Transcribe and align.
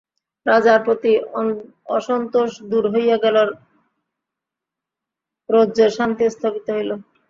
রাজার 0.45 0.79
প্রতি 0.85 1.11
অসন্তোষ 1.89 2.51
দূর 2.69 2.85
হইয়া 2.93 3.17
গেল-রোজ্যে 3.23 3.55
শান্তি 5.97 6.25
স্থাপিত 6.29 6.65
হইল। 6.75 6.91